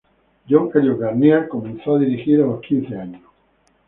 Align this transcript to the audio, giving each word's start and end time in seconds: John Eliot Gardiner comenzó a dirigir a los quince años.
John 0.49 0.71
Eliot 0.73 0.97
Gardiner 0.97 1.47
comenzó 1.47 1.95
a 1.95 1.99
dirigir 1.99 2.41
a 2.41 2.47
los 2.47 2.61
quince 2.61 2.97
años. 2.97 3.21